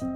[0.00, 0.06] Det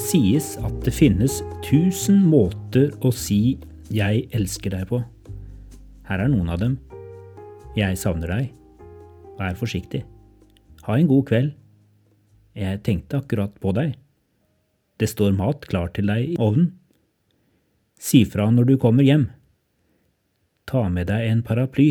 [0.00, 3.56] sies at det finnes tusen måter å si
[3.88, 5.00] 'jeg elsker deg' på.
[6.04, 6.78] Her er noen av dem.
[7.74, 8.52] Jeg savner deg.
[9.38, 10.04] Vær forsiktig.
[10.82, 11.61] Ha en god kveld.
[12.58, 13.94] Jeg tenkte akkurat på deg.
[15.00, 16.72] Det står mat klar til deg i ovnen.
[18.02, 19.28] Si fra når du kommer hjem.
[20.68, 21.90] Ta med deg en paraply.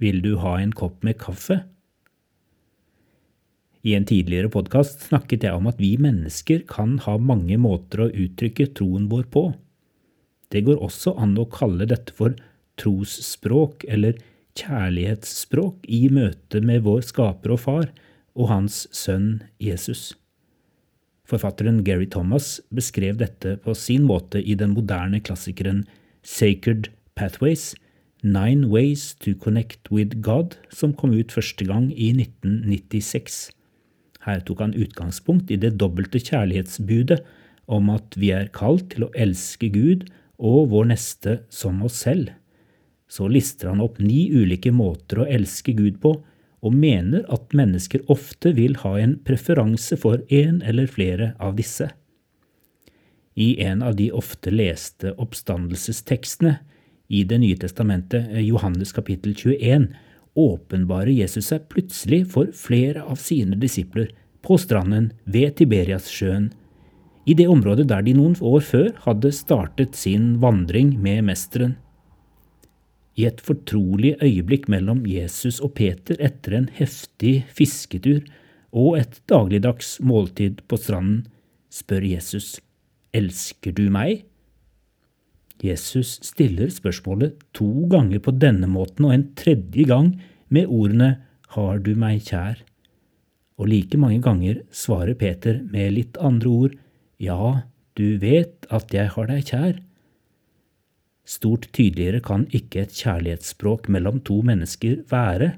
[0.00, 1.60] Vil du ha en kopp med kaffe?
[3.80, 8.10] I en tidligere podkast snakket jeg om at vi mennesker kan ha mange måter å
[8.12, 9.44] uttrykke troen vår på.
[10.52, 12.34] Det går også an å kalle dette for
[12.80, 14.18] trosspråk eller
[14.58, 17.90] kjærlighetsspråk i møte med vår skaper og far
[18.34, 20.14] og hans sønn Jesus.
[21.30, 25.84] Forfatteren Gary Thomas beskrev dette på sin måte i den moderne klassikeren
[26.26, 27.74] Sacred Pathways,
[28.22, 33.50] Nine Ways to Connect with God, som kom ut første gang i 1996.
[34.26, 37.22] Her tok han utgangspunkt i det dobbelte kjærlighetsbudet
[37.70, 42.34] om at vi er kalt til å elske Gud og vår neste som oss selv.
[43.10, 46.18] Så lister han opp ni ulike måter å elske Gud på,
[46.60, 51.88] og mener at mennesker ofte vil ha en preferanse for en eller flere av disse.
[53.34, 56.58] I en av de ofte leste oppstandelsestekstene
[57.10, 59.88] i Det nye testamentet, Johannes kapittel 21,
[60.38, 64.12] åpenbarer Jesus seg plutselig for flere av sine disipler
[64.46, 66.52] på stranden ved Tiberiassjøen,
[67.26, 71.76] i det området der de noen år før hadde startet sin vandring med mesteren.
[73.20, 78.22] I et fortrolig øyeblikk mellom Jesus og Peter etter en heftig fisketur
[78.70, 81.26] og et dagligdags måltid på stranden,
[81.70, 82.60] spør Jesus,
[83.12, 84.22] Elsker du meg?
[85.60, 90.14] Jesus stiller spørsmålet to ganger på denne måten og en tredje gang
[90.48, 91.18] med ordene
[91.56, 92.62] Har du meg kjær?
[93.60, 96.78] Og like mange ganger svarer Peter med litt andre ord
[97.20, 97.66] Ja,
[97.98, 99.74] du vet at jeg har deg kjær.
[101.26, 105.52] Stort tydeligere kan ikke et kjærlighetsspråk mellom to mennesker være.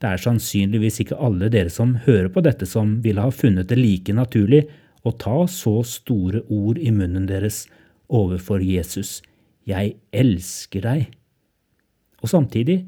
[0.00, 3.78] Det er sannsynligvis ikke alle dere som hører på dette som ville ha funnet det
[3.80, 4.64] like naturlig
[5.06, 7.64] å ta så store ord i munnen deres
[8.12, 9.20] overfor Jesus.
[9.66, 11.06] Jeg elsker deg.
[12.22, 12.84] Og samtidig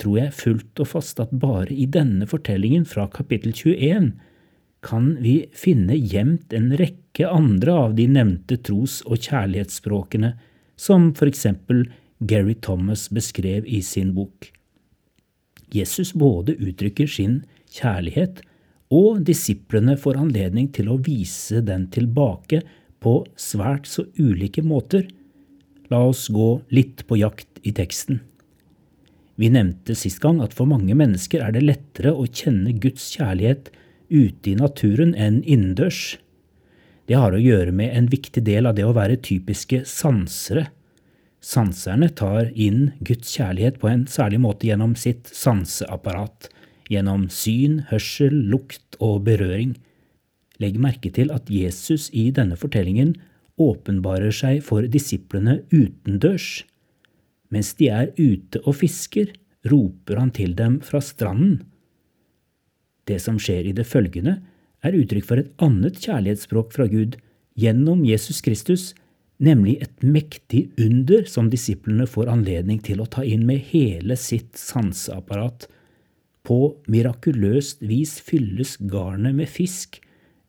[0.00, 4.12] tror jeg fullt og fast at bare i denne fortellingen fra kapittel 21
[4.84, 10.32] kan vi finne gjemt en rekke andre av de nevnte tros- og kjærlighetsspråkene,
[10.80, 11.84] som eksempel
[12.20, 14.48] Gary Thomas beskrev i sin bok.
[15.72, 18.40] Jesus både uttrykker sin kjærlighet,
[18.90, 22.62] og disiplene får anledning til å vise den tilbake
[23.00, 25.06] på svært så ulike måter.
[25.92, 28.18] La oss gå litt på jakt i teksten.
[29.40, 33.70] Vi nevnte sist gang at for mange mennesker er det lettere å kjenne Guds kjærlighet
[34.10, 36.18] ute i naturen enn innendørs.
[37.10, 40.68] Det har å gjøre med en viktig del av det å være typiske sansere.
[41.42, 46.46] Sanserne tar inn Guds kjærlighet på en særlig måte gjennom sitt sanseapparat,
[46.86, 49.72] gjennom syn, hørsel, lukt og berøring.
[50.62, 53.16] Legg merke til at Jesus i denne fortellingen
[53.58, 56.62] åpenbarer seg for disiplene utendørs.
[57.50, 59.34] Mens de er ute og fisker,
[59.66, 61.58] roper han til dem fra stranden.
[63.10, 64.38] Det som skjer i det følgende,
[64.86, 67.18] er uttrykk for et annet kjærlighetsspråk fra Gud
[67.60, 68.90] gjennom Jesus Kristus,
[69.40, 74.58] nemlig et mektig under som disiplene får anledning til å ta inn med hele sitt
[74.60, 75.66] sanseapparat.
[76.44, 80.00] På mirakuløst vis fylles garnet med fisk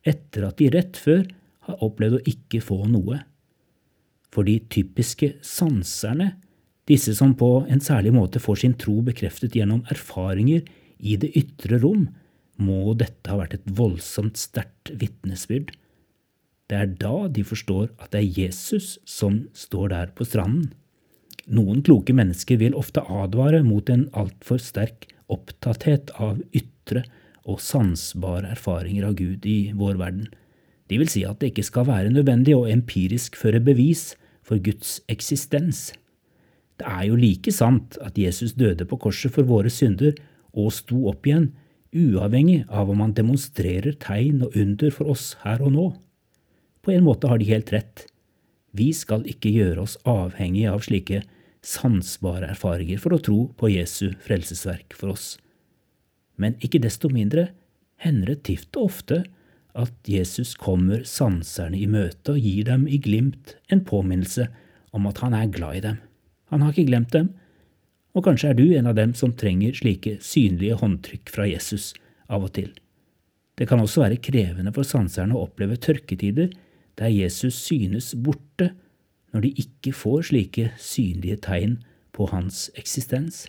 [0.08, 1.26] etter at de rett før
[1.68, 3.20] har opplevd å ikke få noe.
[4.32, 6.32] For de typiske sanserne
[6.90, 10.64] disse som på en særlig måte får sin tro bekreftet gjennom erfaringer
[10.98, 12.08] i det ytre rom,
[12.62, 15.72] må dette ha vært et voldsomt sterkt vitnesbyrd.
[16.70, 20.70] Det er da de forstår at det er Jesus som står der på stranden.
[21.50, 27.02] Noen kloke mennesker vil ofte advare mot en altfor sterk opptatthet av ytre
[27.42, 30.28] og sansbare erfaringer av Gud i vår verden.
[30.88, 34.12] De vil si at det ikke skal være nødvendig å empirisk føre bevis
[34.46, 35.90] for Guds eksistens.
[36.78, 40.14] Det er jo like sant at Jesus døde på korset for våre synder
[40.52, 41.50] og sto opp igjen,
[41.92, 45.86] uavhengig av om han demonstrerer tegn og under for oss her og nå.
[46.82, 48.06] På en måte har de helt rett.
[48.72, 51.22] Vi skal ikke gjøre oss avhengige av slike
[51.62, 55.36] sansbare erfaringer for å tro på Jesu frelsesverk for oss.
[56.40, 57.50] Men ikke desto mindre
[58.02, 59.22] hender det tift og ofte
[59.78, 64.48] at Jesus kommer sanserne i møte og gir dem i glimt en påminnelse
[64.92, 66.00] om at han er glad i dem.
[66.52, 67.30] Han har ikke glemt dem,
[68.12, 71.92] og kanskje er du en av dem som trenger slike synlige håndtrykk fra Jesus
[72.28, 72.70] av og til.
[73.56, 76.52] Det kan også være krevende for sanserne å oppleve tørketider
[77.00, 78.72] der Jesus synes borte
[79.32, 81.78] når de ikke får slike synlige tegn
[82.12, 83.46] på hans eksistens.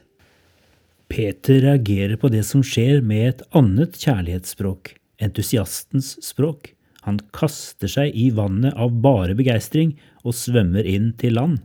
[1.12, 6.72] Peter reagerer på det som skjer med et annet kjærlighetsspråk, entusiastens språk.
[7.04, 11.60] Han kaster seg i vannet av bare begeistring og svømmer inn til land.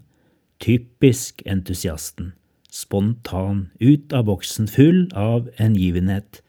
[0.59, 2.35] Typisk entusiasten.
[2.69, 6.43] Spontan, ut av boksen, full av hengivenhet.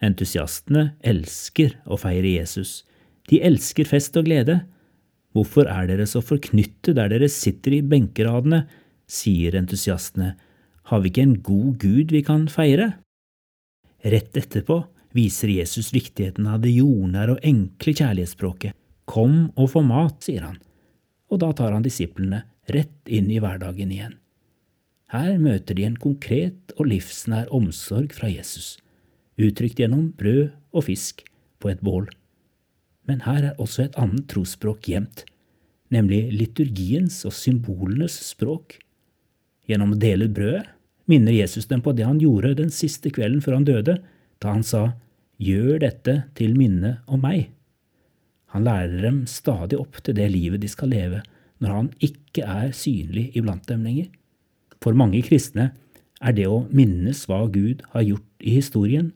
[0.00, 2.82] Entusiastene elsker å feire Jesus.
[3.28, 4.62] De elsker fest og glede.
[5.36, 8.64] Hvorfor er dere så forknyttet der dere sitter i benkeradene,
[9.10, 10.34] sier entusiastene
[10.90, 12.88] har vi ikke en god Gud vi kan feire?
[14.02, 14.80] Rett etterpå
[15.14, 18.74] viser Jesus viktigheten av det jordnære og enkle kjærlighetsspråket.
[19.10, 20.58] Kom og få mat, sier han,
[21.30, 24.16] og da tar han disiplene rett inn i hverdagen igjen.
[25.10, 28.76] Her møter de en konkret og livsnær omsorg fra Jesus,
[29.40, 31.24] uttrykt gjennom brød og fisk
[31.58, 32.06] på et bål.
[33.10, 35.24] Men her er også et annet trosspråk gjemt,
[35.90, 38.76] nemlig liturgiens og symbolenes språk.
[39.66, 40.68] Gjennom å dele brødet
[41.10, 43.98] minner Jesus dem på det han gjorde den siste kvelden før han døde,
[44.38, 44.92] da han sa
[45.40, 47.46] Gjør dette til minne om meg.
[48.52, 51.22] Han lærer dem stadig opp til det livet de skal leve
[51.64, 54.10] når han ikke er synlig iblant dem lenger.
[54.80, 55.70] For mange kristne
[56.20, 59.10] er det å minnes hva Gud har gjort i historien,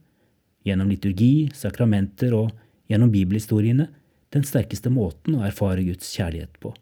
[0.64, 2.52] gjennom liturgi, sakramenter og
[2.88, 3.88] gjennom bibelhistoriene,
[4.34, 6.72] den sterkeste måten å erfare Guds kjærlighet på.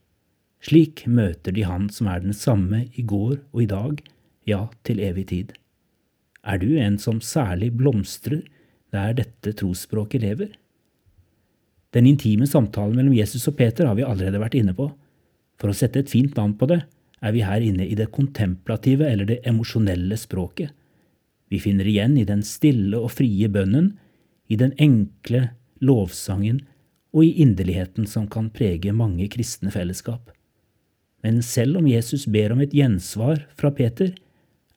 [0.62, 4.02] Slik møter de Han som er den samme i går og i dag,
[4.46, 5.52] ja, til evig tid.
[6.42, 8.42] Er du en som særlig blomstrer
[8.94, 10.50] der dette trosspråket lever?
[11.92, 14.88] Den intime samtalen mellom Jesus og Peter har vi allerede vært inne på.
[15.60, 16.80] For å sette et fint navn på det,
[17.22, 20.72] er vi her inne i det kontemplative eller det emosjonelle språket.
[21.52, 23.92] Vi finner igjen i den stille og frie bønnen,
[24.48, 25.50] i den enkle
[25.84, 26.62] lovsangen
[27.12, 30.32] og i inderligheten som kan prege mange kristne fellesskap.
[31.22, 34.10] Men selv om Jesus ber om et gjensvar fra Peter,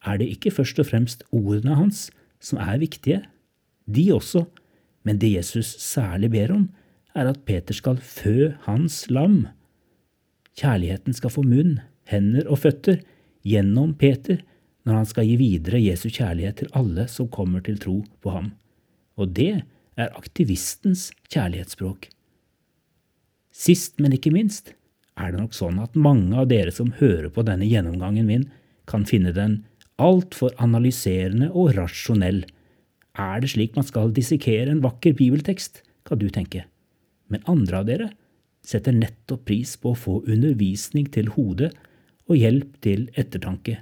[0.05, 2.09] er det ikke først og fremst ordene hans
[2.43, 3.23] som er viktige.
[3.89, 4.45] De også,
[5.03, 6.69] men det Jesus særlig ber om,
[7.15, 9.47] er at Peter skal fø hans lam.
[10.59, 11.79] Kjærligheten skal få munn,
[12.09, 13.01] hender og føtter
[13.45, 14.41] gjennom Peter
[14.85, 18.51] når han skal gi videre Jesu kjærlighet til alle som kommer til tro på ham.
[19.17, 19.63] Og det
[19.95, 22.09] er aktivistens kjærlighetsspråk.
[23.55, 24.73] Sist, men ikke minst,
[25.15, 28.49] er det nok sånn at mange av dere som hører på denne gjennomgangen min,
[28.85, 29.61] kan finne den
[30.01, 32.43] altfor analyserende og rasjonell.
[33.15, 36.65] Er det slik man skal dissekere en vakker bibeltekst, kan du tenke.
[37.31, 38.11] Men andre av dere
[38.65, 41.71] setter nettopp pris på å få undervisning til hodet
[42.29, 43.79] og hjelp til ettertanke.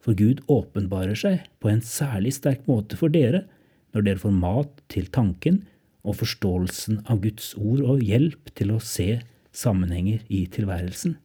[0.00, 3.44] For Gud åpenbarer seg på en særlig sterk måte for dere
[3.94, 5.62] når dere får mat til tanken
[6.06, 9.20] og forståelsen av Guds ord og hjelp til å se
[9.52, 11.18] sammenhenger i tilværelsen.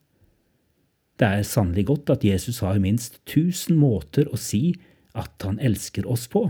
[1.15, 4.75] Det er sannelig godt at Jesus har minst tusen måter å si
[5.15, 6.49] at han elsker oss på.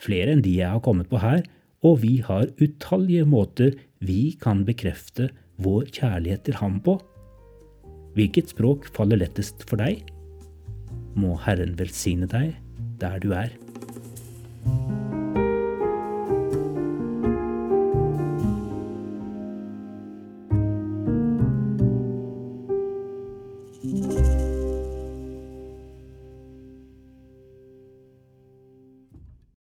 [0.00, 1.42] Flere enn de jeg har kommet på her,
[1.84, 5.28] og vi har utallige måter vi kan bekrefte
[5.60, 6.96] vår kjærlighet til ham på.
[8.18, 10.00] Hvilket språk faller lettest for deg?
[11.14, 12.56] Må Herren velsigne deg
[12.98, 13.52] der du er.